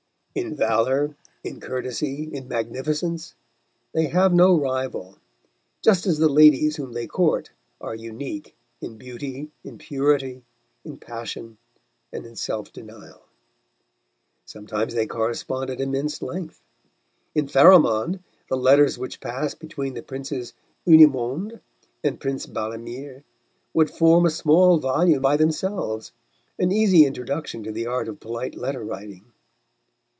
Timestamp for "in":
0.33-0.55, 1.43-1.59, 2.33-2.47, 8.79-8.97, 9.65-9.77, 10.85-10.95, 12.25-12.37, 17.35-17.49